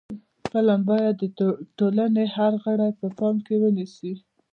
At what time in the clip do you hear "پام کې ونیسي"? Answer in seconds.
3.17-4.13